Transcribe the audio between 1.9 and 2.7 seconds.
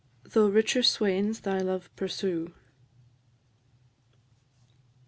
PURSUE.